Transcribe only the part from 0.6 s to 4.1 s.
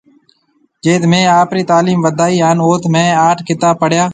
جٿ مهيَ آپري تالِيم وڌائِي هانَ اُٿ مهيَ اَٺ ڪتاب پڙهيَا